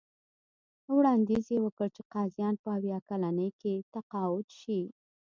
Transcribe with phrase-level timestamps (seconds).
[0.95, 4.81] وړاندیز یې وکړ چې قاضیان په اویا کلنۍ کې تقاعد شي.